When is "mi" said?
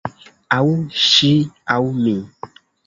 2.01-2.19